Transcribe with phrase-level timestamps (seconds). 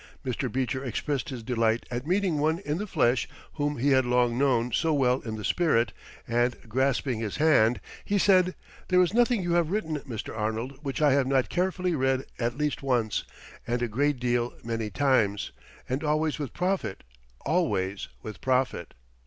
[0.25, 0.51] Mr.
[0.51, 4.71] Beecher expressed his delight at meeting one in the flesh whom he had long known
[4.71, 5.91] so well in the spirit,
[6.27, 8.55] and, grasping his hand, he said:
[8.87, 10.35] "There is nothing you have written, Mr.
[10.35, 13.25] Arnold, which I have not carefully read at least once
[13.67, 15.51] and a great deal many times,
[15.87, 17.03] and always with profit,
[17.45, 18.95] always with profit!"